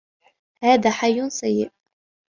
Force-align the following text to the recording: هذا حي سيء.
هذا 0.63 0.89
حي 0.89 1.29
سيء. 1.29 1.71